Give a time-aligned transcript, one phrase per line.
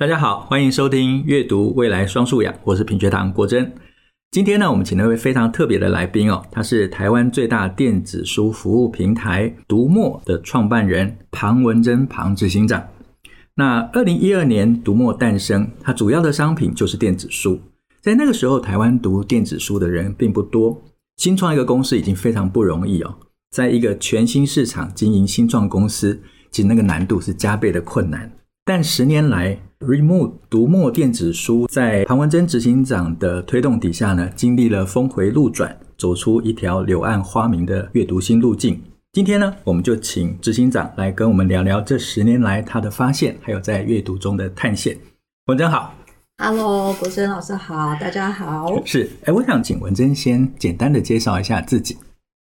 [0.00, 3.70] 大家好，欢迎收听阅读未来双素养，我是品学堂国珍。
[4.30, 12.82] 今天呢，我们请了一位非常特别的来宾哦，他是台湾最大电子书服务平台读墨的创办人庞文珍庞执行长。
[13.56, 17.60] 那二零一二年读墨诞生，它主要的商品就是电子书。
[18.00, 20.82] 在那个时候，台湾读电子书的人并不多，
[21.18, 23.14] 新创一个公司已经非常不容易哦，
[23.50, 26.18] 在一个全新市场经营新创公司，
[26.50, 28.32] 其实那个难度是加倍的困难。
[28.64, 38.78] 但十年来，Readmoo 读墨电子书在庞文珍执行长的推动底下呢，经历了峰回路转，走出一条柳暗花明的阅读新路径。
[39.12, 44.96] 今天呢，我们就请执行长来跟我们聊聊这十年来他的发现，还有在阅读中的探险。
[45.46, 45.94] 文珍好
[46.36, 48.80] ，Hello，国珍老师好，大家好。
[48.84, 51.96] 是，哎，我想请文珍先简单的介绍一下自己。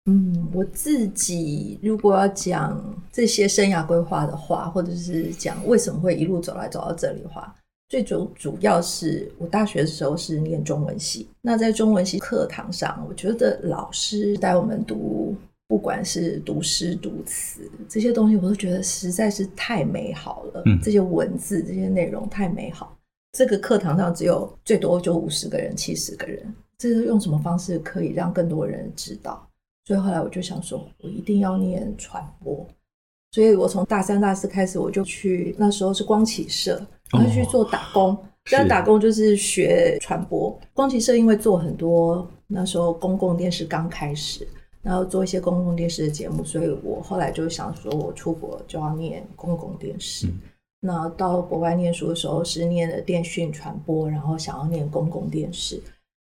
[0.09, 7.55] 嗯，我自己如果要讲这些生涯规划的话，或者是讲为什么会一路走来走到这里的话，
[7.91, 11.29] 最主主要是我大学的时候是念中文系。
[11.43, 15.37] 那在中文系课堂上，我觉得老师带我们读，
[15.69, 20.63] 不管是读诗读词这些东西，我都觉得实在是太美好了。
[20.65, 22.97] 嗯，这些文字这些内容太美好。
[23.33, 29.48] 这个课堂上只有最多就五十个人、七十个人，这是用什么方式可以让更多人知道？
[29.89, 32.67] 所以后来我就想说，我一定要念传播。
[33.33, 36.79] 所以我从大三、大四开始，我就去那时候是光启社，
[37.11, 38.15] 然后去做打工。
[38.45, 40.55] 这样、哦、打工就是学传播。
[40.75, 44.47] 光启社因为做很多那时候公共电视刚开始，
[44.83, 50.27] 然后做一些公共电视的节目，所以我后来就想说，我出国就要念公共电视。
[50.27, 50.39] 嗯、
[50.81, 55.83] 那到国外念书的时候是念的电讯传播，然后想要念公共电视，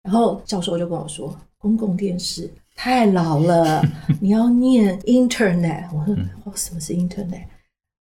[0.02, 2.50] 然后教授就跟我说，公共电视。
[2.76, 3.82] 太老了，
[4.20, 5.86] 你要念 Internet。
[5.92, 7.46] 我说，哦，什么是 Internet？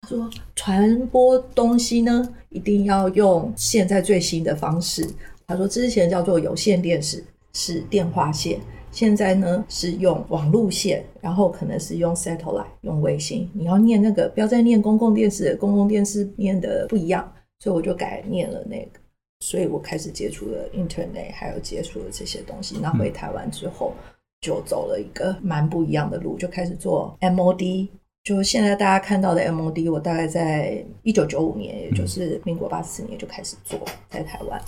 [0.00, 5.06] 他说，传播东西呢，一定要用现在最新的方式。
[5.46, 8.58] 他说，之前叫做有线电视，是电话线；
[8.92, 13.50] 现在呢，是用网路线，然后可能是用 satellite，用卫星。
[13.52, 17.30] 你要念那个，不要再念公共电视，公共电视念的不一样。
[17.58, 19.00] 所以我就改念了那个。
[19.40, 22.78] 所以我开始接触了 Internet，还有接触了这些东西。
[22.80, 23.92] 那回台湾之后。
[24.40, 27.88] 就走了一个蛮不一样的路，就开始做 MOD。
[28.22, 33.78] 就现在大家看到的 MOD，我大概在一九九五年，也就是民国八十四年就开始做
[34.10, 34.60] 在台湾，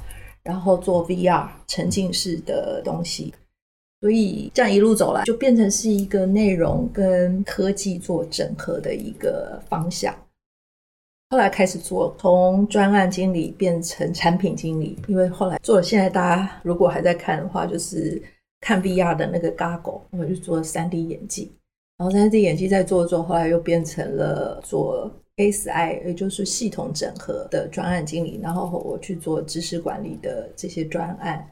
[0.43, 3.33] 然后做 VR 沉浸式的东西。
[4.01, 10.15] 所以这样一路走来，就变成是一个内容跟科技做整合的一个方向。
[11.29, 18.21] 后来开始做，从专案经理变成产品经理，因为后来做了，现在大家如果还在看的话，就是。
[18.63, 21.51] 看 VR 的那个 Goggle，我就做 3D 眼镜，
[21.99, 31.45] 然后 3D 眼镜在做做后，来又变成了做 SI，也就是系统整合的专案经理，然后我去做知识管理的这些专案，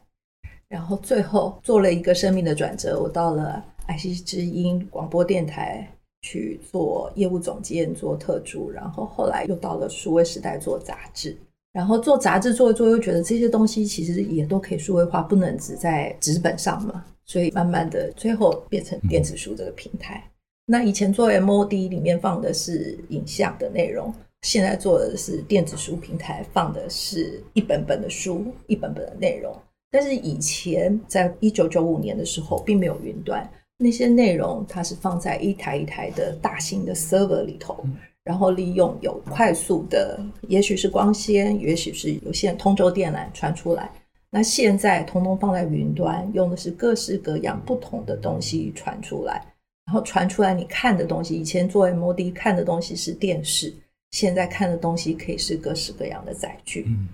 [0.69, 5.85] 然后最后做了一个生命的转折，我到了爱惜之音广播电台
[6.23, 11.37] 去做业务总监，做特助，然后后来又到了数位时代做杂志。
[11.73, 17.05] 然后做杂志做一做，又觉得这些东西其实也都可以数位化，不能只在纸本上嘛。
[17.25, 20.21] 所以慢慢的，最后变成电子书这个平台。
[20.27, 20.31] 嗯、
[20.67, 29.57] 那以前做 MOD 里面放的是影像的内容，现在做的是电子书平台，放的是一本本的书，一本本的内容。
[29.93, 33.49] 但是以前在一九九五年的时候，并没有云端，
[33.79, 37.85] 那些内容它是放在一台一台的大型的 server 里头。
[38.31, 43.91] 嗯然后利用有快速的，也许是光纤，也许是有线通轴电缆传出来。
[44.31, 49.45] 那现在通通放在云端，用的是各式各样不同的东西传出来。
[49.87, 53.75] 然后传出来你看的东西，以前做 MOD 看的东西是电视，
[54.13, 56.85] 现在看的东西可以是各式各样的载具。
[56.87, 57.09] 嗯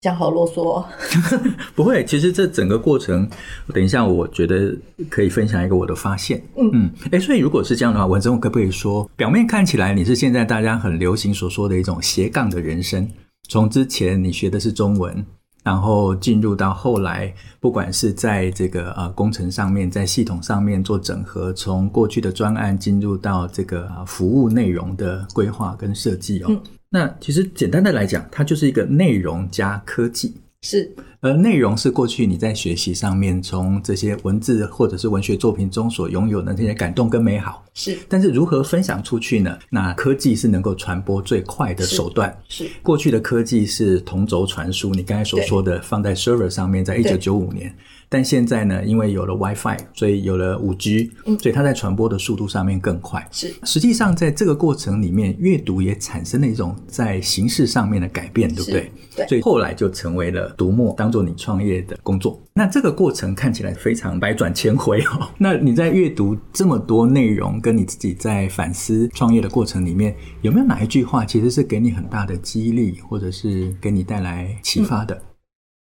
[0.00, 0.86] 讲好啰嗦，哦，
[1.76, 2.02] 不会。
[2.06, 3.28] 其实这整个过程，
[3.74, 4.74] 等一下，我觉得
[5.10, 6.42] 可以分享一个我的发现。
[6.56, 13.06] 嗯嗯，哎，所以如果是这样的话，文珍，我可不可以说，表面看起来你是现在大家很流行所说的一种斜杠的人生？
[13.48, 15.22] 从之前你学的是中文，
[15.62, 26.46] 然后进入到后来，不管是在这个呃工程上面，在系统上面做整合，从过去的专案进入到这个服务内容的规划跟设计哦。
[26.48, 30.34] 嗯那其实简单的来讲，它就是一个内容加科技。
[30.62, 37.64] 是，而内容是过去你在学习上面从这些文字或者是文学作品中所拥有的这些感动跟美好。
[37.72, 39.58] 是，但是如何分享出去呢？
[39.70, 42.36] 那科技是能够传播最快的手段。
[42.48, 47.74] 是，是过去的科技是同轴传输，你刚才所说的放在 server 上面，在一九九五年。
[48.12, 53.24] 但现在呢，因为有了 WiFi，所以有了五 G，所以它在传播的速度上面更快。
[53.30, 58.90] 是，实际上在这个过程里面，阅读也产生了一种在形式上面的改变，对不对？
[59.14, 59.28] 对。
[59.28, 62.42] 所以后来就成为了读墨当做你创业的工作。
[62.52, 65.28] 那这个过程看起来非常百转千回哦。
[65.38, 75.14] 那你在阅读这么多内容，跟你自己在反思创业的过程里面，有没有哪一句话其实是给你很大的激励，或者是给你带来启发的？
[75.14, 75.22] 嗯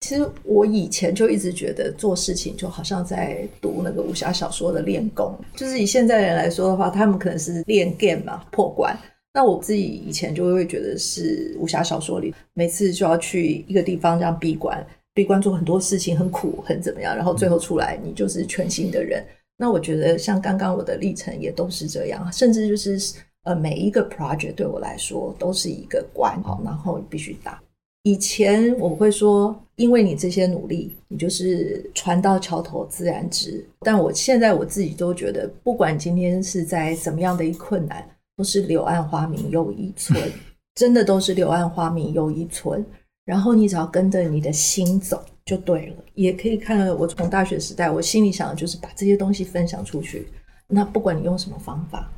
[0.01, 8.97] 其实我以前就一直觉得做事情就好像在读那个武侠小说的练功，就是以现在人来说的话，他们可能是练 game 嘛，破关。
[9.33, 19.23] 那我自己以前就会觉得是武侠小说里，每次就要去一个地方这样闭关，闭关做很多事情，很苦，很怎么样，然后最后出来你就是全新的人。
[19.55, 22.99] 那我觉得像刚刚我的历程也都是这样，甚至就是
[23.43, 27.61] 呃每一个 project 对我来说都是一个关，然后必须打。
[28.03, 33.63] 以前我会说，因为你这些努力，你就是船到桥头自然直。
[33.81, 38.03] 但我现在我自己都觉得，不管今天是在怎么样的一困难，
[38.35, 40.19] 都是柳暗花明又一村，
[40.73, 42.83] 真的都是柳暗花明又一村。
[43.23, 46.03] 然后你只要跟着你的心走就对了。
[46.15, 50.27] 也可以看我从大学时代，我心里想的就是把这些东西分享出去。
[50.67, 52.11] 那不管你用什么方法，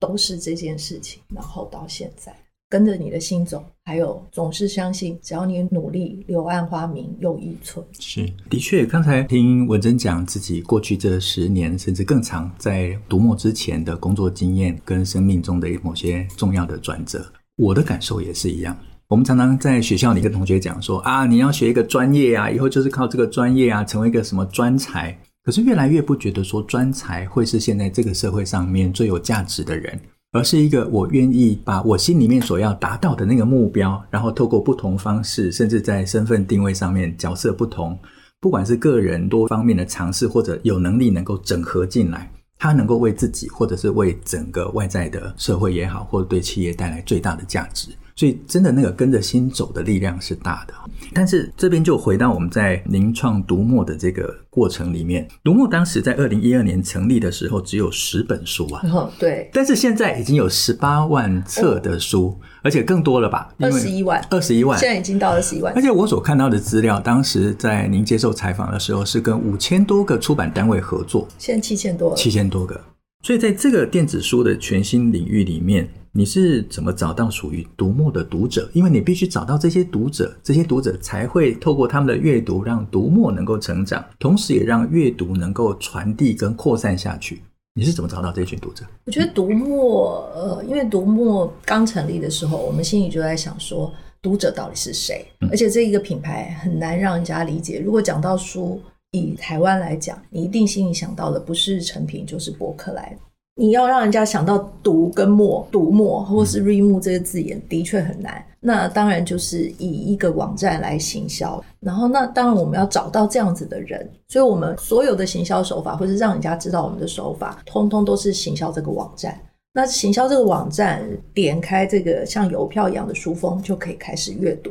[0.00, 1.22] 都是这件事情。
[1.32, 2.34] 然后到现在。
[2.70, 7.84] 跟着你的心走，还有总是相信，只要你努力，柳暗花明又一村。
[7.98, 17.24] 是，的确，刚才听文珍讲自己过去这十年甚至更长，在读墨之前的工作经验跟生命中的某些重要的转折，
[17.56, 18.76] 我的感受也是一样。
[19.08, 25.18] 我们常常在学校里跟同学讲说啊，你要学一个专业啊，以后就是靠这个专业啊，成为一个什么专才。
[25.42, 29.98] 可是越来越不觉得说专才会是现在这个社会上面最有价值的人。
[30.32, 37.98] 而是一个我愿意把我心里面所要达到的那个目标，然后透过不同方式，甚至在身份定位上面角色不同，
[38.40, 47.88] 不管是个人多方面的尝试，或者有能力能够整合进来，它能够为自己，或者是为整个外在的社会也好，或者对企业带来最大的价值。
[48.18, 50.74] 所以，真的那个跟着心走的力量是大的。
[51.14, 59.48] 但是这边就回到我们在您创读墨的这个过程里面，读墨当时在二零一二年成立的时候只有十本书啊，哦，对。
[59.52, 63.54] 但是现在已经有十八万册的书，哦，而且更多了吧？
[63.60, 65.72] 二十一万，二十一万，现在已经到二十一万。
[65.76, 72.80] 而且我所看到的资料，当时在您接受采访的时候，是跟五千多个出版单位合作，现在七千多，七千多个。
[73.22, 78.68] 所以在这个电子书的全新领域里面，你是怎么找到属于读墨的读者？
[78.72, 87.42] 因为你必须找到这些读者，这些读者才会透过他们的阅读，让读墨能够成长，同时也让阅读能够传递跟扩散下去。
[87.74, 88.84] 你是怎么找到这群读者？
[89.04, 95.24] 我觉得读墨，呃，因为读墨刚成立的时候，我们心里就在想说，读者到底是谁？
[95.50, 97.78] 而且这一个品牌很难让人家理解。
[97.78, 98.80] 如果讲到书，
[99.12, 103.16] 以台湾来讲，你一定心里想到的不是诚品就是博客来。
[103.60, 108.40] 你要让人家想到读跟墨、读墨或是 read 墨这个字眼，的确很难。
[108.60, 119.36] 那当然就是以一个网站来行销，然后那当然我们要找到这样子的人，所以我们所有的行销手法，或是让人家知道我们的手法，通通都是行销这个网站。
[119.72, 121.02] 那行销这个网站，
[121.34, 124.70] 点开这个像邮票一样的书封，就可以开始阅读。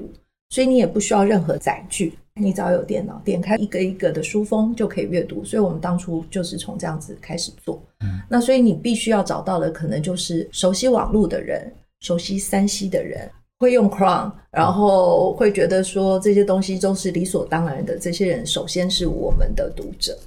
[0.50, 5.44] 所以你也不需要任何载具，你只要有电脑，点开一个一个的书封就可以阅读。
[5.44, 7.81] 所以我们当初就是从这样子开始做。
[8.01, 13.30] 嗯，那所以你必须要找到的可能就是熟悉网络的人，熟悉三 C 的人，
[13.60, 17.97] 会用 Chrome，然后会觉得说这些东西都是理所当然的。
[17.97, 20.18] 这些人首先是我们的读者。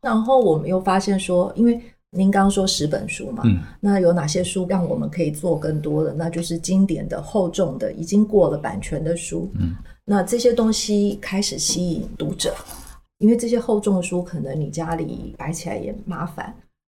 [0.00, 6.12] 然后我们又发现说，因为您刚刚说十本书嘛，嗯，那有哪些书让我们可以做更多的？
[6.12, 9.50] 那就是经典的、厚重的、已经过了版权的书。
[9.58, 9.74] 嗯，
[10.04, 12.54] 那这些东西开始吸引读者，
[13.18, 16.54] 因为这些厚重的书可能你家里摆起来也麻烦。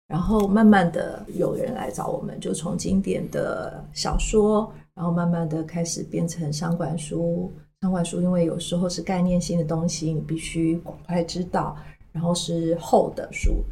[0.08, 7.52] 然后慢慢的有人来找我们，就从经典的小说，然后慢慢的开始变成商管书。
[7.80, 11.76] 商管书因为有时候是概念性的东西，你必须赶快知道。
[12.10, 13.62] 然后是厚的书。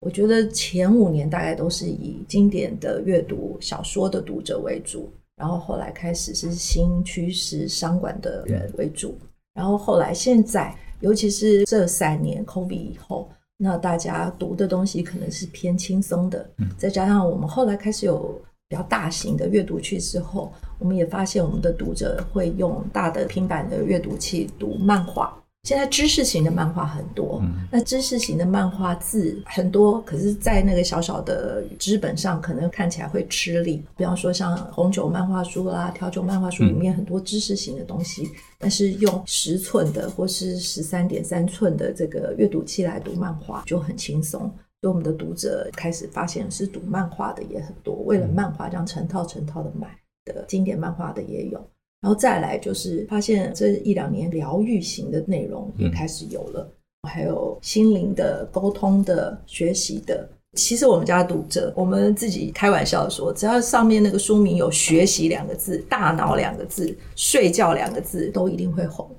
[0.00, 9.18] 我觉得前五年大概都是以经典的阅读小说的读者为主，然后后来开始是新趋势商管的人为主，
[9.52, 16.48] 然后后来现在，尤其是这三年 COVID 以后，那大家读的东西可能是偏轻松的，
[16.78, 25.36] 再加上我们后来开始有比较大型的阅读器之后，我们也发现我们的读者会用大的平板的阅读器读漫画。
[25.64, 33.82] 现在知识型的漫画很多，嗯、那知识型的漫画字很多，可是，在那个小小的纸本上，可能看起来会吃力。
[33.96, 44.40] 比方说，像红酒漫画书啦、调酒漫画书里面很多知识型的东西，嗯、但是用十寸的或是十三点三寸的这个阅读器来读漫画就很轻松。
[44.82, 51.58] 所以我们的读者开始发现是读漫画的也很多，为了漫画这样成套成套的买的经典漫画的也有。
[52.04, 60.28] 然后再来就是发现这一两年疗愈型的内容也开始有了，嗯、还有心灵的沟通的学习的。
[60.52, 69.10] 其实我们家的读者，我们自己开玩笑说，只要上面那个书名有“学习”两个字、“大脑”两个字、“睡觉”两个字，都一定会红，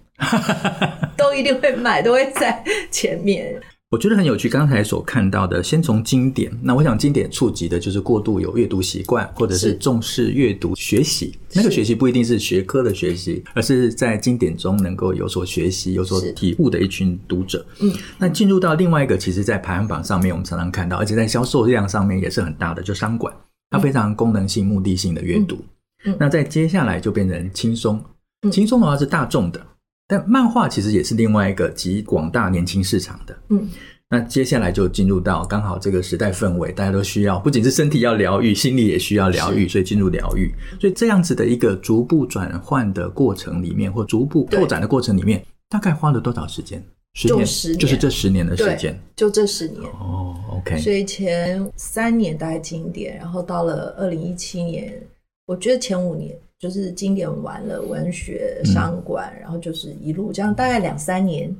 [1.17, 3.59] 都一定会买，都会在前面。
[3.91, 6.51] 我觉得很有趣，刚才所看到的，先从经典。
[6.61, 11.37] 那我想，经典触及的就是过度有阅读习惯，或者是重视阅读学习。
[11.53, 17.63] 那个学习不一定是学科的学习，而是在经典中能够有所学习、有所体悟的一群读者。
[17.79, 23.31] 嗯，那进入到另外一个，其实，在排行榜上面，我们常常看到，而且在销售量上面也是很大的，就商管，
[23.69, 25.63] 它非常功能性、目的性的阅读。
[26.05, 28.03] 嗯，那在接下来就变成轻松，
[28.51, 29.63] 轻松的话是大众的。
[30.07, 33.67] 但漫画其实也是另外一个极广大年轻市场的，嗯，
[34.07, 46.83] 那接下来就进入到刚好这个时代氛围，大家都需要，不仅是身体要疗愈，心理也需要疗愈，所以进入疗愈，所以这样子的一个逐步转换的过程里面，或逐步拓展的过程里面，大概花了多少时间？
[47.15, 50.77] 十年，就十年，就是这十年的时间，就这十年哦，OK。
[50.77, 55.01] 所以前三年大概经典，然后到了二零一七年，
[55.47, 56.37] 我觉得前五年。
[56.59, 61.53] 就是经典完了，文学、商管，嗯、然后就是一路这样，大概两三年，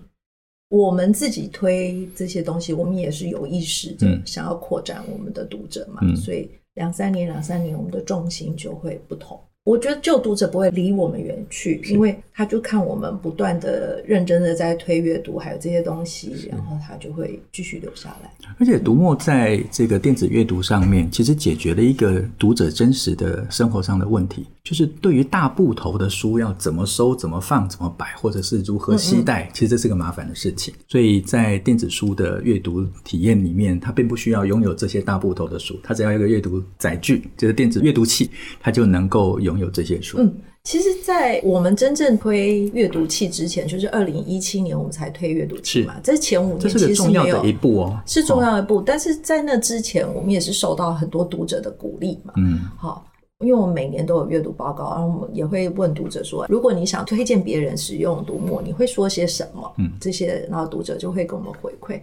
[0.70, 9.40] 我们自己推这些东西，我们也是有意识的想要扩展我们的读者嘛，嗯、所以两三年、两三年，我们的重心就会不同。
[9.66, 18.32] 我觉得旧读者不会离我们远去，因为他就看我们不断的认真的在推阅读，还有这些东西，然后他就会继续留下来。
[18.60, 30.72] 而且读墨在这个电子阅读上面，其实解决了一个读者真实的生活上的问题，就是对于大部头的书要怎么收、怎么放、怎么摆，或者是如何携带，嗯嗯其实这是个麻烦的事情。
[30.88, 38.30] 所以在电子书的阅读体验里面，它并不需要拥有这些大部头的书，它只要一个阅读载具，就是电子阅读器，
[38.60, 40.18] 它就能够拥有这些书。
[40.20, 40.34] 嗯，
[40.64, 45.96] 其实，在我们真正推阅读器之前，就是二零一七年我们才推阅读器嘛。
[46.04, 48.82] 这前五年，这是个重要的一步哦，是重要的一步。
[48.82, 52.34] 但是在那之前，我们也是受到很多读者的鼓励嘛。
[52.38, 53.06] 嗯，好，
[53.40, 59.74] 因为我们每年都有阅读报告，然后我们也会问读者说，如果你想推荐别人使用读墨，你会说些什么？
[59.78, 62.02] 嗯，这些然后读者就会跟我们回馈。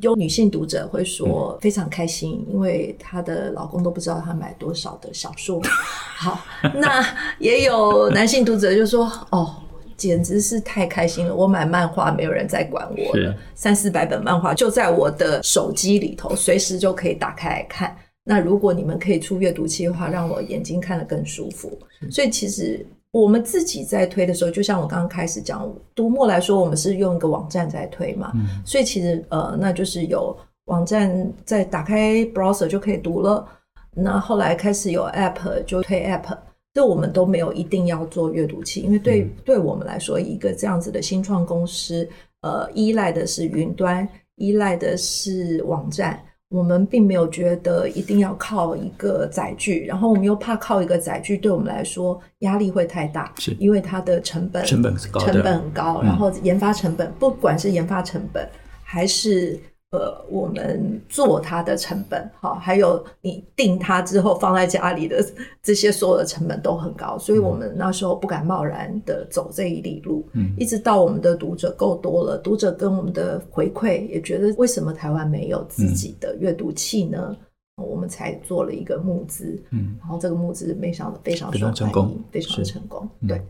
[0.00, 5.60] 有女性读者会说非常开心，嗯、因为她的老公都不知道她买多少的小说。
[6.16, 6.40] 好，
[6.74, 7.04] 那
[7.38, 9.54] 也有男性读者就说：“哦，
[9.96, 11.34] 简直是太开心了！
[11.34, 17.96] 我买漫画没有人再管我了，三四百本漫画就在我的手机里头，随时就可以打开来看。
[18.24, 21.78] 那如果你们可以出阅读器的话，让我眼睛看得更舒服。
[22.10, 30.36] 所以其实。”我们自己在推的时候，就像我刚刚开始讲，读墨来说，我们是用一个网站在推嘛，嗯、所以其实呃，那就是有
[30.66, 33.44] 网站在打开 browser 就可以读了。
[33.92, 36.38] 那后来开始有 app 就推 app，
[36.72, 42.08] 这我们都没有一定要做阅读器，因为对、嗯、对我们来说，一个这样子的新创公司，
[42.42, 46.22] 呃，依赖的是云端，依赖的是网站。
[46.50, 58.46] 我们并没有觉得一定要靠一个载具，然后我们又怕靠一个载具对我们来说压力会太大，是因为它的成本成本是高，成本很高，然后研发成本，嗯、不管是研发成本
[58.84, 59.58] 还是。
[59.90, 65.20] 呃，我们做它的成本，好，还有你订它之后放在家里的
[65.60, 70.24] 这些所有的成本都很高，所以我们那时候不敢贸然的走这一里路。
[70.34, 77.36] 嗯，一直到我们的读者够多了，读者跟我们的回馈也觉得，为什么台湾没有自己的阅读器呢？
[77.76, 83.42] 嗯，我们才做了一个募资，嗯，然后这个募资没想到非常受欢迎，非常成功，非常成功，对。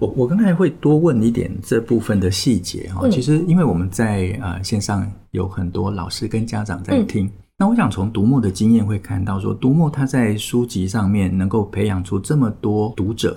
[0.00, 13.34] 我我刚才会多问一点这部分的细节哈，其实因为我们在呃线上有很多老师跟家长在听，那我想从读墨的经验会看到说，读墨他在书籍上面能够培养出这么多读者，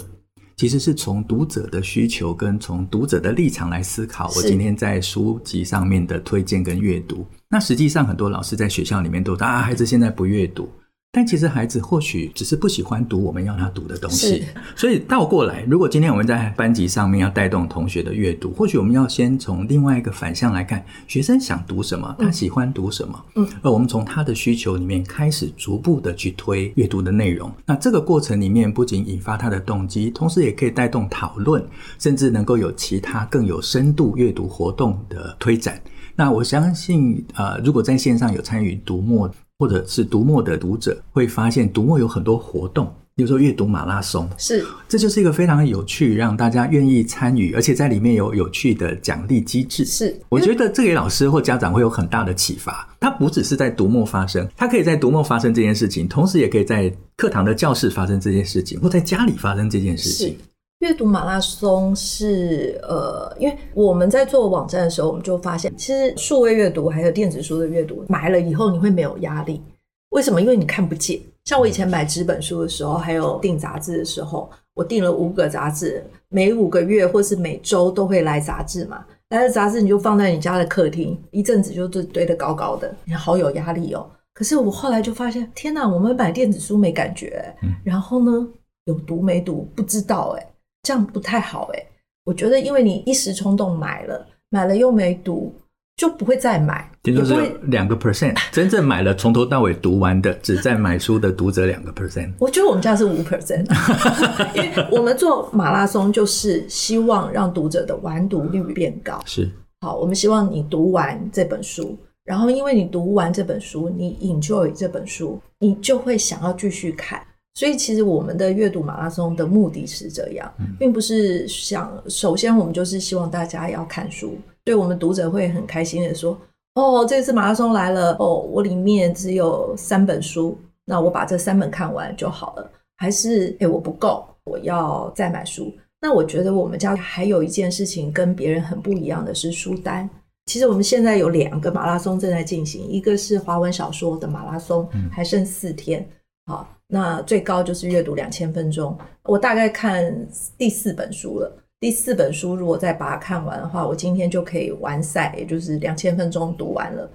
[0.58, 7.26] 其实是从读者的需求跟从读者的立场来思考，我今天在书籍上面的推荐跟阅读。
[7.50, 10.70] 那实际上很多老师在学校里面都说啊，孩子现在不阅读。
[11.14, 14.46] 但其实孩子或许只是不喜欢读我们要他读的东西。
[14.78, 27.52] 所以倒过来，如果今天我们在班级上面要带动同学的阅读，或许我们要先从另外一个反向来看，学生想读什么，他喜欢读什么，嗯，而我们从他的需求里面开始逐步的去推阅读的内容。
[27.66, 31.62] 那这个过程里面不仅引发他的动机，同时也可以带动讨论，
[32.00, 35.78] 甚至能够有其他更有深度阅读活动的推展。
[36.16, 39.30] 那我相信，呃，如果在线上有参与读墨。
[39.62, 49.86] 或者是读墨的读者会发现，读墨有很多活动，比如说阅读马拉松，是，这就是一个非常有趣，让大家愿意参与，而且在里面有有趣的奖励机制。
[49.86, 52.90] 是，我觉得这给老师或家长会有很大的启发。
[53.00, 60.36] 它不只是在读墨发生，它可以在读墨发生这件事情，同时也可以在课堂的教室发生这件事情，或在家里发生这件事情。
[60.82, 69.62] 阅读马拉松是呃，因为我们在做网站的时候，我们就发现，其实数位阅读还有电子书的阅读，买了以后你会没有压力。
[70.10, 70.42] 为什么？
[70.42, 71.22] 因为你看不见。
[71.46, 79.06] 像我以前买纸本书的时候，还有订杂志的时候，我订了五个杂志，每五个月或是每周都会来杂志嘛。
[79.30, 84.04] 来了杂志你就放在你家的客厅，一阵子就堆得高高的，你好有压力哦。
[84.34, 88.48] 可是我后来就发现，天哪，我们买电子书没感觉，然后呢，
[88.86, 90.48] 有读没读不知道，哎。
[90.84, 91.84] 这样不太好哎，
[92.26, 95.54] 我觉得因为你一时冲动买了，买了又没读，
[95.96, 96.90] 就不会再买。
[97.04, 102.32] 听说是两个 percent， 真正买了从头到尾读完的，只在买书的读者两个 percent。
[102.40, 103.66] 我觉得我们家是五 percent，
[104.56, 109.22] 因为我们做马拉松就是希望让读者的完读率变高。
[109.26, 109.50] 是，
[109.82, 117.22] 好，我们希望你读完这本书，然后因为你读完这本书，你 enjoy 这本书，你就会想要继续看。
[117.54, 121.92] 所以，其实我们的阅读马拉松的目的是这样，并不是想。
[122.08, 126.38] 首先，我们就是希望大家要看书，对我们读者会很开心的说
[126.76, 135.74] ：“哦，这次马拉松来了，哦，我里面只有三本书，那我把这三本看完就好了。”还是，诶，我不够，我要再买书。
[136.00, 140.10] 那我觉得我们家还有一件事情跟别人很不一样的是书单。
[140.46, 146.08] 其实我们现在有两个马拉松正在进行，一个是华文小说的马拉松，还剩四天。
[146.48, 148.98] 好，那最高就是阅读两千分钟。
[149.24, 150.14] 我大概看
[150.58, 151.58] 第四本书了。
[151.80, 157.10] 第四本书如果再把它看完的话，我今天就可以完赛，也就是两千分钟读完了。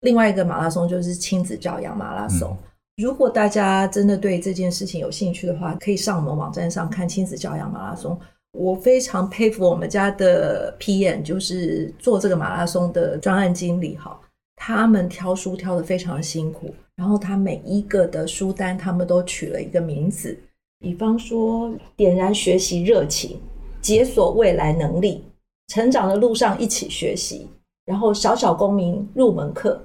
[0.00, 2.56] 另外一个马拉松就是亲子教养马拉松。
[2.96, 8.18] 如果大家真的对这件事情有兴趣的话，可以上我们网站上看亲子教养马拉松。
[8.58, 14.20] 我非常佩服我们家的 PM，就是做这个马拉松的专案经理，哈，
[14.56, 16.74] 他们挑书挑得非常辛苦。
[17.02, 20.38] 然后他每一个的书单，他们都取了一个名字，
[20.78, 23.40] 比方说点燃学习热情、
[23.80, 25.24] 解锁未来能力、
[25.66, 27.48] 成长的路上一起学习，
[27.84, 29.82] 然后小小公民入门课，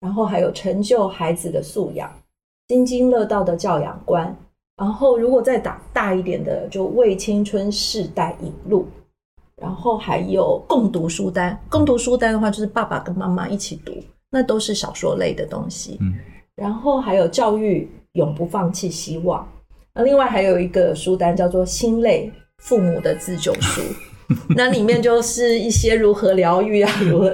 [0.00, 2.10] 然后还有成就孩子的素养、
[2.68, 4.34] 津津乐道的教养观，
[4.78, 8.86] 然后如果再打大一点的，就为青春世代引路，
[9.60, 11.60] 然后还有共读书单。
[11.68, 13.92] 共读书单的话，就是爸爸跟妈妈一起读，
[14.30, 15.98] 那都是小说类的东西。
[16.00, 16.14] 嗯。
[16.56, 19.46] 然后还有教育永不放弃希望，
[19.94, 23.82] 那另外还有一个书单叫做心累父母的自救书，
[24.56, 27.32] 那里面就是一些如何疗愈啊，如何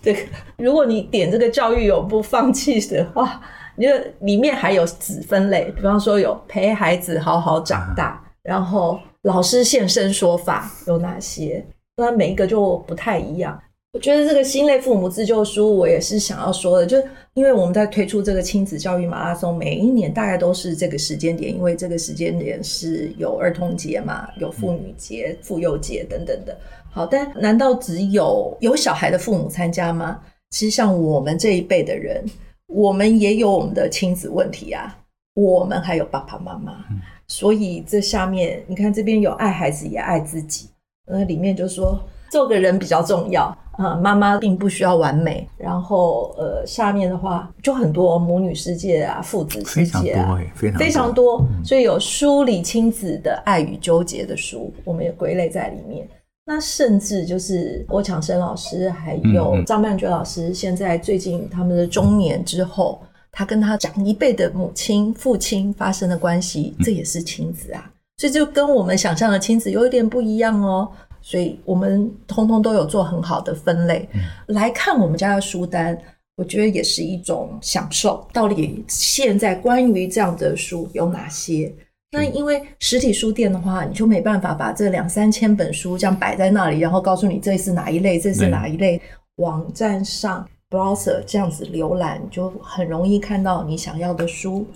[0.00, 0.20] 这个，
[0.56, 3.40] 如果你点这个教育永不放弃的话，
[3.76, 11.64] 你就里面还有子分类，比方说有陪孩子好好长大，然后老师现身说法有哪些，
[11.96, 13.60] 那每一个就不太一样。
[13.92, 26.56] 我觉得这个心累父母自救书，我也是想要说的，就是因为我们在推出这个亲子教育马拉松，每一年大概都是这个时间点，因为这个时间点是有儿童节嘛，有妇女节、妇幼节等等的。
[26.90, 30.22] 好，但难道只有有小孩的父母参加吗？
[30.48, 32.24] 其实像我们这一辈的人，
[32.68, 34.98] 我们也有我们的亲子问题啊，
[35.34, 36.82] 我们还有爸爸妈妈，
[37.28, 40.70] 所以这下面你看这边有爱孩子也爱自己，
[41.06, 43.54] 那里面就说做个人比较重要。
[43.72, 45.48] 啊，妈妈并不需要完美。
[45.56, 50.78] 然后，呃，下面的话就很多母女世界啊，父子世界啊，非常多，非常多。
[50.78, 56.06] 非常多，所以有梳理亲子的爱与纠结的书，我们也归类在里面。
[56.44, 67.88] 那甚至就是郭强生老师，还有张曼娟老师，现在最近他们的中年之后，他跟他长一辈的母亲、父亲发生的关系，这也是亲子啊。
[68.16, 70.90] 所以就跟我们想象的亲子有一点不一样哦。
[71.22, 75.96] 所以我们通通都有做很好的分类，嗯、来看我们家的书单，
[76.36, 78.26] 我觉得也是一种享受。
[78.32, 81.72] 到底现在关于这样的书有哪些？
[82.10, 89.00] 那因为实体书店的话，你就没办法把这两三千本书这样摆在那里，然后告诉你这是哪一类，这是哪一类。
[89.36, 94.66] 网站上 browser 这样子浏览，就很容易看到你想要的书。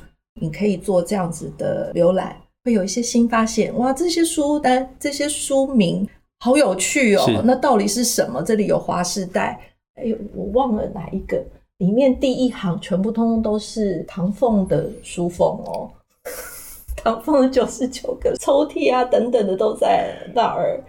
[0.40, 3.74] 你可以做这样子的浏览，会有一些新发现。
[3.76, 7.42] 哇，这些书单、这些书名好有趣哦！
[7.44, 8.42] 那到底是什么？
[8.42, 9.58] 这里有华世代，
[9.94, 11.42] 哎呦，我忘了哪一个。
[11.78, 15.90] 里面第一行全部通通都是唐凤的书封哦，
[16.96, 20.82] 唐凤的九十九个抽屉啊等等的都在那儿，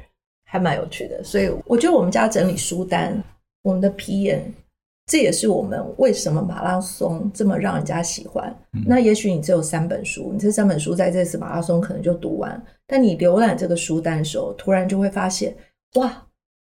[0.45, 1.21] 还蛮有趣的。
[1.23, 3.21] 所以我觉得我们家整理书单，
[3.63, 4.53] 我们的批演，
[5.07, 8.55] 这也是我们为什么马拉松这么让人家喜欢。
[8.73, 15.55] 嗯、那也许你只有三本书，你这三本书在这次马拉松可能就读完，但你浏览这个书单的时候，突然就会发现，
[15.95, 16.23] 哇！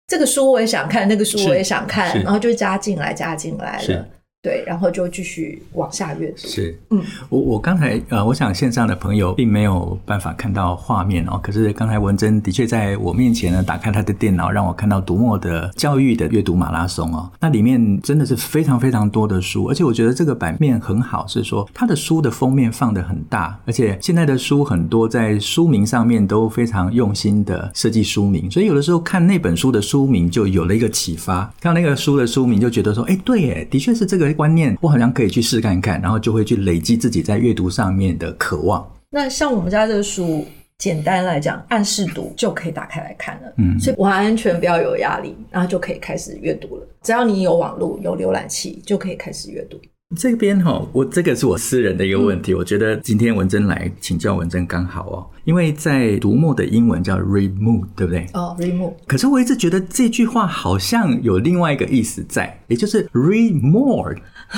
[0.07, 4.09] 这个书我也想看，那个书我也想看，然后就加进来，加进来了。
[4.43, 6.39] 对，然后就继续往下阅读。
[6.39, 11.39] 是，嗯，我我刚才呃，我想线上的朋友并没有办法看到画面哦。
[11.43, 17.31] 可是刚才文珍的确在我面前呢，打开他的电脑，让我看到读墨的教育的阅读马拉松哦。
[17.39, 34.30] 那里面真的是非常非常多的书，而且我觉得这个版面很好，是说他的书的封面放的很大，而且现在的书很多在书名上面都非常用心的设计书名，所以有的时候看那本书的书名就有了一个启发，看那个书的书名就觉得说，哎，对耶，的确是这个。
[34.33, 38.87] 观念，我好像可以去试看看，然后就会去累积自己在阅读上面的渴望。
[39.11, 40.47] 那像我们家这个书，
[40.79, 46.87] 简单来讲，按试读就可以打开来看了，嗯，所以完全不要有压力，然后就可以开始阅读了。
[47.03, 49.79] 只要你有网络、有浏览器，就可以开始阅读。
[50.17, 58.27] 这边哈，我这个是我私人的一个问题，嗯、我觉得今天文珍来请教文珍刚好哦，因为在读墨的英文叫 read more，对不对？
[58.35, 58.93] 哦，read more。
[59.07, 64.17] 可是我一直觉得这句话好像有另外一个意思在，也就是 read more，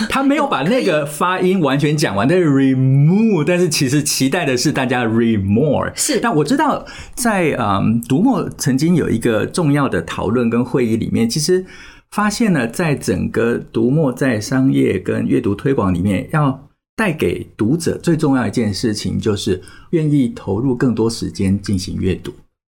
[0.08, 5.92] 他没有把那个 发音完全讲完，但是 read more，但是其实期待的是大家 read more。
[5.94, 11.66] 是，但我知道在嗯读墨曾经有一个重要的讨论跟会议里面，其实。
[12.12, 22.31] 发现了，在整个读墨在商业跟阅读推广里面，要带给读者最重要一件事情，就是愿意投入更多时间进行阅读，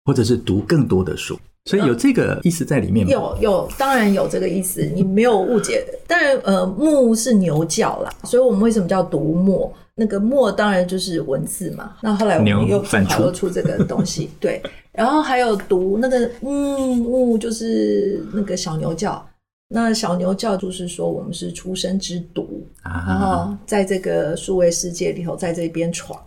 [0.06, 1.38] 或者是读更多的书。
[1.65, 3.12] 所以有这个意思在里面吗？
[3.12, 6.00] 有有，当然有这个意思，你没有误解的。
[6.08, 9.69] 当然，呃，墨是牛角啦，所以我们为什么叫读墨？
[9.95, 11.93] 那个墨当然就是文字嘛。
[12.02, 14.62] 那后来我们又反出出这个东西，对。
[14.95, 19.25] 然后还有读那个嗯嗯，就是那个小牛叫。
[19.67, 26.19] 那小牛叫就是说我们是出生之读，然后在这个数位世界里头，在这边闯。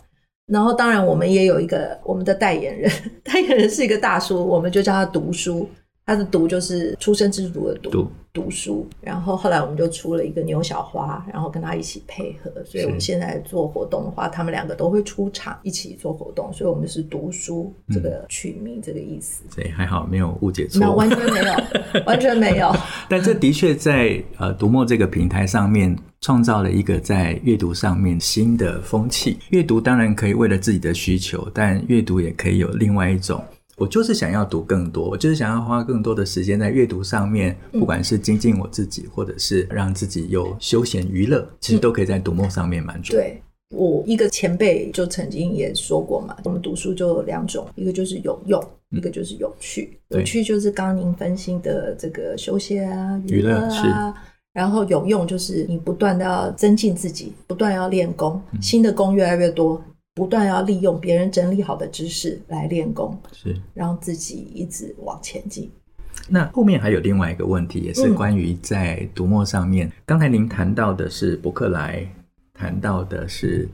[0.51, 2.91] 然后，当然，我们也有一个我们的代言人，
[3.23, 5.69] 代言人是一个大叔，我们就叫他读书。
[6.09, 8.87] 他的读就是出生之读的读，读，读书。
[8.99, 12.51] 然后后来我们就出了一个牛小花，然后跟他一起配合。
[12.65, 16.51] 所以我们现在做活动的话，他们两个都会出场一起做活动。
[16.51, 19.43] 所以我们是读书这个取名这个意思。
[19.51, 22.75] 所以还好没有误解错，那完全没有，完全没有。
[23.07, 29.37] 但这的确在呃读墨这个平台上面创造了一个在阅读上面新的风气。
[29.51, 33.39] 阅读当然可以为了自己的需求，但阅读也可以有另外一种。
[33.79, 43.13] 我就是想要读更多，我就是想要花更多的时间在阅读上面，不管是精进我自己，或者是让自己有休闲娱乐，其实都可以在读梦上面满足。
[43.13, 43.41] 对，
[43.73, 49.97] 我一个前辈就曾经也说过嘛，我们读书就有两种，一个就是有用，一个就是有趣。
[50.09, 54.13] 有趣就是刚刚您分析的这个休闲啊、娱乐啊，
[54.51, 59.81] 然后有用就是你不断的要增进自己，不断要练功，新的功越来越多。
[60.15, 65.71] 不断要利用别人整理好的知识来练功，是让自己一直往前进。
[66.27, 69.87] 那后面还有另外一个问题，也是关于在读墨上面。
[69.87, 72.05] 嗯、刚才您谈到的是伯克莱，
[72.53, 73.67] 谈到的是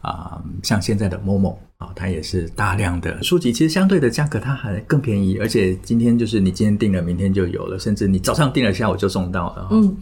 [0.00, 9.68] 啊、呃，像现在的 Momo 啊，它也是大量的书籍，其实相对的价格它还更便宜，而且今天就是你今天订了，明天就有了，甚至你早上订了，下午就送到了。
[9.70, 9.94] 嗯，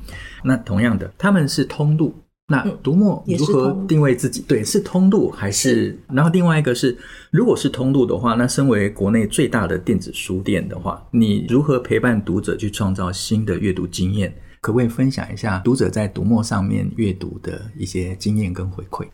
[0.45, 2.15] 那同样的，他们是通路。
[2.51, 4.43] 那读墨如何定位自己？
[4.49, 5.75] 对，是通路还是？
[5.75, 6.97] 是然后另外一个是，
[7.31, 14.35] 如果是通路的话，那身为国内最大的电子书店的话，你如何陪伴读者去创造新的阅读经验？
[14.63, 19.07] 可不可以分享一下读者在读墨上面阅读的一些经验跟回馈？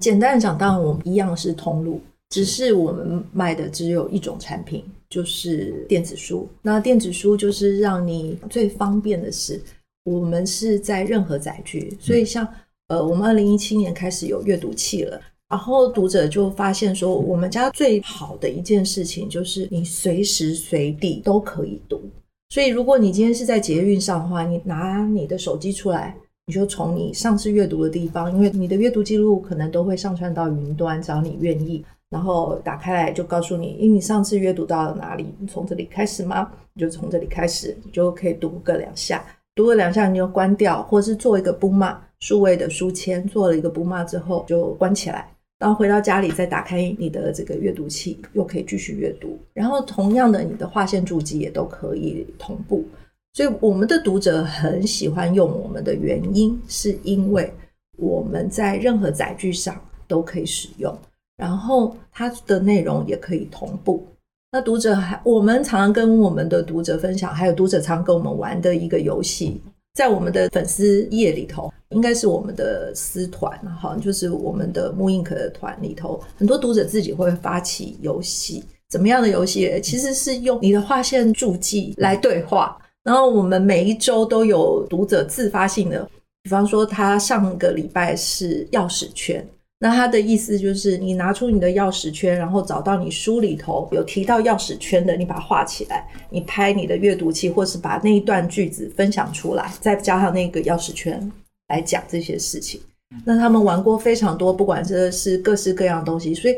[0.00, 6.48] 简单的讲，当然我们一样是通路，只是我们卖的只有一种产品，就是电子书。
[6.62, 9.60] 那电子书就是让你最方便的是。
[10.04, 12.46] 我们是在任何载具，所以像
[12.88, 22.00] 呃，我们二零一七年开始有阅读器了，然后读者就发现说，我们家最好的一件事情就是你随时随地都可以读。
[22.48, 36.50] 所以如果你今天是在捷运上的话，你拿你的手机出来，你就从你上次阅读的地方，因为你的阅读记录可能都会上传到云端，只要你愿意，然后打开来就告诉你，因为你上次阅读到了哪里，你从这里开始吗？
[36.74, 39.24] 你就从这里开始，你就可以读个两下。
[39.54, 49.38] 读了两下你就关掉，或是做一个 boom 数位的书签，做了一个 boom 之后就关起来，然后回到家里再打开你的这个阅读器，又可以继续阅读。
[49.52, 52.84] 然后同样的，你的划线注记也都可以同步。
[53.32, 57.52] 所以我们的读者很喜欢用我们的原因，是因为
[57.96, 60.96] 我们在任何载具上都可以使用，
[61.36, 64.04] 然后它的内容也可以同步。
[64.52, 69.60] 那读者还，我们常常跟我们的读者分享，还有读者常跟我们玩的一个游戏，
[69.94, 79.80] 在我们的粉丝页里头，应该是我们的私团哈，就是我们的 mooInk 的团里头，很多读者自己会发起游戏，怎么样的游戏？
[79.80, 82.76] 其实是用你的划线注记来对话。
[83.04, 86.06] 然后我们每一周都有读者自发性的，
[86.42, 89.46] 比方说他上个礼拜是钥匙圈，
[89.82, 101.32] 那他的意思就是你拿出你的钥匙圈，然后找到你书里头有提到钥匙圈的，你把它画起来，你拍你的阅读器，或是把那一段句子分享出来，再加上那个钥匙圈
[101.68, 102.80] 来讲这些事情。
[103.24, 106.54] 那他们玩过非常多，不管这是各式各样的东西，所以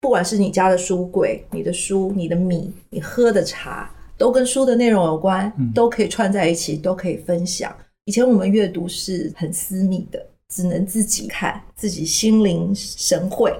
[0.00, 3.90] 不管是你家的书柜、你的书、你的米、你喝的茶。
[4.16, 7.72] 都跟书的内容有关，都可以串在一起，都可以分享。
[8.04, 10.20] 以前我们阅读是很私密的，
[10.52, 13.52] 只能自己看，自己心领神会。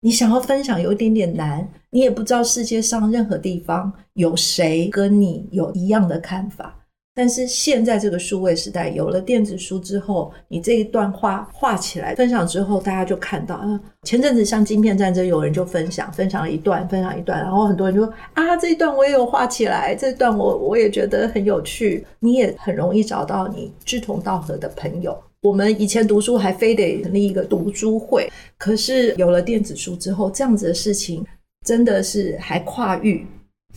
[0.00, 6.78] 你想要分享有一点点难，你也不知道世界上任何地方有谁跟你有一样的看法。
[7.14, 13.78] 但是现在这个数位时代，有了电子书之后，你这一段话画起来分享之后，大家就看到啊。
[14.04, 22.04] 前阵子像晶片战争，有人就分享，分享了一段，分享一段，然后很多人就说啊，这一段我也有画起来，这一段我我也觉得很有趣。
[22.18, 25.16] 你也很容易找到你志同道合的朋友。
[25.42, 31.26] 我们以前读书还非得成立一个读书会，可是有了电子书之后，这样子的事情
[31.66, 33.26] 真的是还跨域。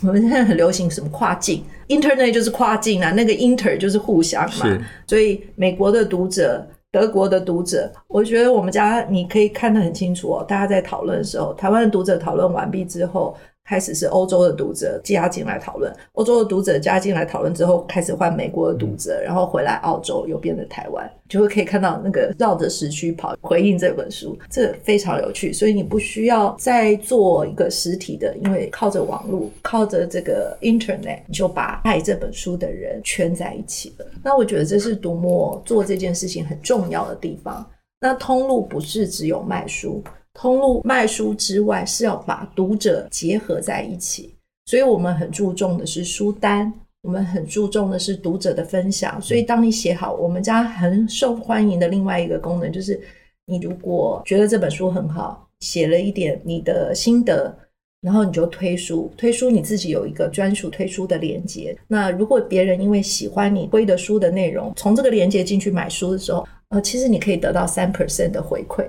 [0.02, 4.88] 我们现在很流行什么跨境，Internet 就是跨境啊，那个 Inter 就是互相嘛。
[5.08, 10.46] 所以美国的读者、德国的读者，我觉得我们家你可以看得很清楚哦。
[10.48, 13.36] 大家在讨论的时候，台湾的读者讨论完毕之后。
[13.66, 25.52] 开始是欧洲的读者加进来讨论，欧洲的读者加进来讨论之后，开始换美国的读者，然后回来澳洲，又变成台湾，就会可以看到那个绕着时区跑，回应这本书，这非常有趣。
[25.52, 34.06] 所以你不需要再做一个实体的，因为靠着网络，靠着这个 Internet，你就把爱这本书的人圈在一起了。
[34.24, 37.66] 那我觉得这是读墨做这件事情很重要的地方。
[38.00, 40.04] 那通路不是只有卖书。
[40.36, 46.72] 通路卖书之外，是要把读者结合在一起，所以我们很注重的是书单，
[47.04, 49.20] 我们很注重的是读者的分享。
[49.22, 53.00] 所以，当你写好，我们家很受欢迎的另外一个功能，就是
[53.46, 57.58] 你如果觉得这本书很好，写了一点你的心得，
[58.02, 61.76] 然后你就推书，推书你自己有一个专属推书的连接。
[61.88, 68.86] 那如果别人因为喜欢你推的书的内容，从这个连接进去买书的时候，呃，其实你可以得到三 percent 的回馈。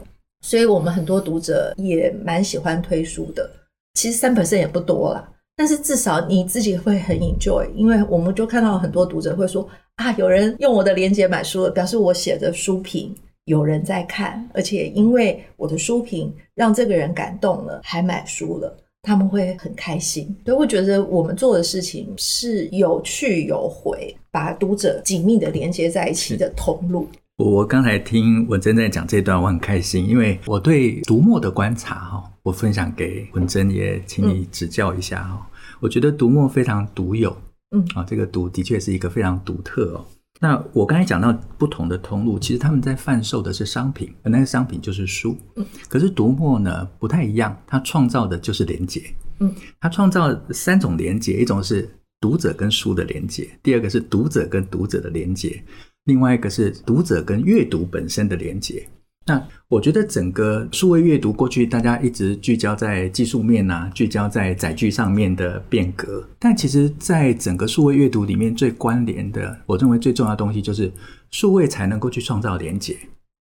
[0.46, 3.50] 所以我们很多读者也蛮喜欢推书的，
[3.94, 13.12] 其实三 percent 也不多啦，但是至少你自己会很 enjoy，因为我们就看到很多读者会说啊，有人用我的链接买书了，表示我写的书评
[13.46, 27.08] 有人在看，而且因为我的书评让这个人感动了，还买书了，他们会很开心，所以会觉得我们做的事情是有去有回，把读者紧密的连接在一起的通路。
[27.36, 35.46] 我我刚才听文珍在讲这段，我很开心，因为我对读墨的观察哈，我分享给文珍，也请你指教一下哈。
[35.78, 37.36] 我觉得读墨非常独有，
[37.72, 40.06] 嗯啊，这个读的确是一个非常独特哦。
[40.40, 49.02] 那我刚才讲到不同的通路，其实他们在贩售的是商品，而那个商品就是书，嗯，可是读墨呢不太一样，它创造的就是连接，
[49.40, 51.86] 嗯，它创造三种连接，一种是
[52.18, 55.62] 读者跟书的连接，第二个是读者跟读者的连结。
[56.06, 58.84] 另外一个是读者跟阅读本身的连接。
[59.28, 66.24] 那我觉得整个数位阅读过去，大家一直聚焦在技术面啊，聚焦在载具上面的变革。
[66.38, 70.92] 但其实，在整个数位阅读里面，最关联的，我认为最重要的东西就是
[71.32, 72.96] 数位才能够去创造连接。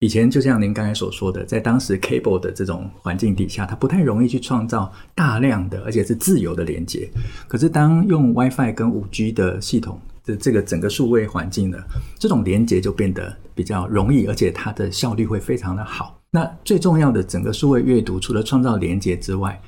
[0.00, 7.06] 以前就像您刚才所说的，在当时 cable 的这种环境底下，它不太容易去创造大量的而且是自由的连接。
[7.46, 11.78] 可是当用 WiFi 跟 5G 的系统，的这个整个数位环境呢，
[12.18, 16.20] 这种连接就变得比较容易，而且它的效率会非常的好。
[16.30, 19.58] 那最重要的，整个数位阅读除了创造连接之外，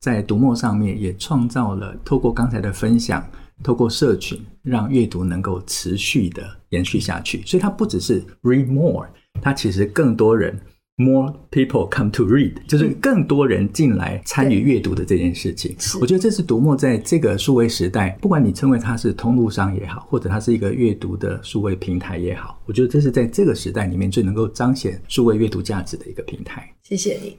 [0.00, 3.24] 在读墨上面也创造了透过刚才的分享，
[3.62, 7.42] 透过社群，让阅读能够持续的延续下去。
[7.46, 9.06] 所以它不只是 read more，
[9.40, 10.58] 它其实更多人
[10.98, 15.72] More people come to read，就是更多人进来参与阅读的这件事情。
[15.72, 26.66] 嗯、我觉得这是读墨在这个数位时代，不管你称为它是通路商也好，或者它是一个阅读的数位平台也好，我觉得这是在这个时代里面最能够彰显数位阅读价值的一个平台。
[26.82, 27.36] 谢谢你。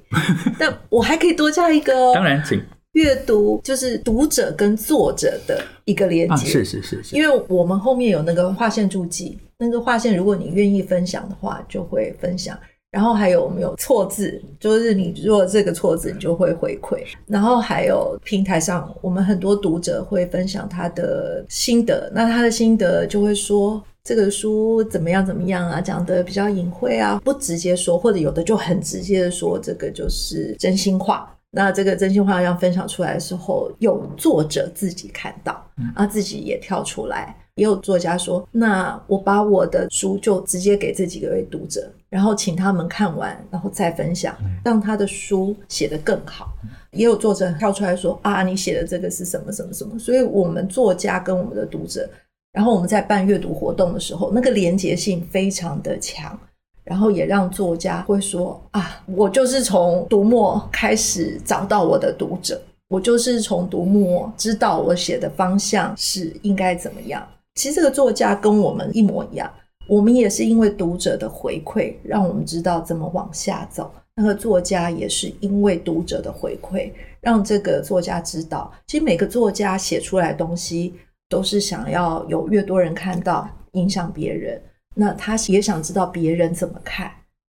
[0.60, 2.12] 但我还可以多加一个哦。
[2.14, 2.62] 当然，请。
[2.94, 6.34] 阅读就是读者跟作者的一个连接。
[6.34, 7.16] 啊，是是是是。
[7.16, 12.56] 因为我们后面有那个划线注记，那个划线如果你愿意分享的话，就会分享。
[12.92, 17.04] 然后还有我们有错字，就是你如果这个错字，你就会回馈。
[17.26, 31.32] 然后还有平台上，我们很多读者会分享他的心得，那他的心得就会说这个书怎么样怎么样啊，讲的比较隐晦啊，不直接说，或者有的就很直接的说，这个就是真心话。
[31.52, 37.36] 那这个真心话要分享出来的时候，有作者自己看到，啊，自己也跳出来。
[37.56, 46.50] 也有作家说：“那我把我的书就直接给这几个位读者，然后请他们看完，然后再分享，让他的书写得更好。”
[46.92, 52.10] 也有作者跳出来说：“啊，你写的这个是什么什么什么？”所以，我们作家跟我们的读者，
[52.54, 56.40] 然后我们在办阅读活动的时候，那个连结性非常的强，
[56.84, 69.52] 然后也让作家会说：“啊，我就是从读墨开始找到我的读者，我就是从读墨知道我写的方向是应该怎么样。”其实这个作家跟我们一模一样，
[69.88, 73.92] 我们也是因为读者的回馈，让我们知道怎么往下走。
[74.16, 80.94] 那个作家也是因为读者的回馈，让这个作家知道，其实每个作家写出来的东西
[81.30, 84.60] 都是想要有越多人看到，影响别人。
[84.96, 87.12] 那他也想知道别人怎么看，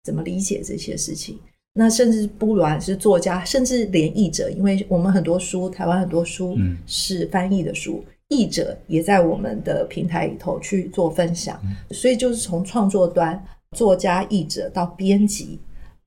[0.02, 1.38] 怎么理解这些事情。
[1.74, 8.04] 那甚至不管是作家，甚至连译者，因为我们很多书，台湾很多书是翻译的书。
[8.04, 11.58] 嗯译者也在我们的平台里头去做分享，
[11.90, 13.42] 所以就是从创作端，
[13.76, 15.58] 作家、译者到编辑，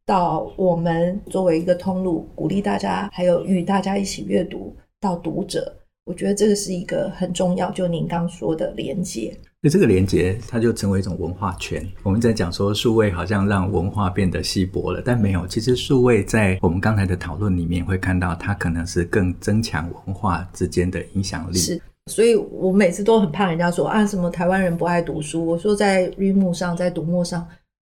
[0.05, 9.35] 到我们作为一个通路，鼓励大家，还有与大家一起阅读，到读者，我觉得这个是一个很重要，就您刚说的连接。
[9.63, 11.87] 那这个连接，它就成为一种文化圈。
[12.03, 21.57] 我们在讲说数位好像让文化变得稀薄了，但没有，其实数位在我们刚才的讨论里面会看到，它可能是更增强文化之间的影响力。
[21.57, 21.81] 是。
[22.09, 25.45] 所以我每次都很怕人家说啊，什么台湾人不爱读书。
[25.45, 27.47] 我说在 Readmoo 上，在读墨上，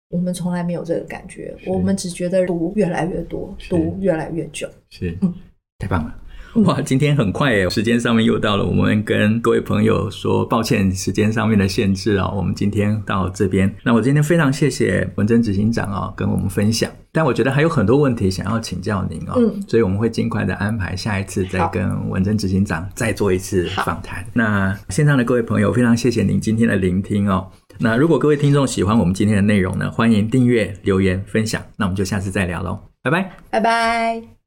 [0.08, 1.54] 我们从来没有这个感觉。
[1.66, 4.68] 我们只觉得读越来越多，读越来越久。
[4.90, 5.34] 是，嗯，
[5.78, 6.14] 太棒了。
[6.66, 13.72] 哇，今天很快耶，时间上面又到了，我们跟各位朋友说抱歉，时间上面的限制啊，我们今天到这边。
[13.84, 16.90] 那我今天非常谢谢文珍执行长啊，跟我们分享。
[17.12, 24.24] 但我觉得还有很多问题想要请教您哦，嗯，所以我们会尽快的安排下一次再跟文珍执行长再做一次访谈。
[24.32, 27.46] 那线上的各位朋友，非常谢谢您今天的聆听哦。
[27.78, 31.62] 那如果各位听众喜欢我们今天的内容呢，欢迎订阅、留言、分享。
[31.76, 34.37] 那我们就下次再聊喽，拜拜，拜拜。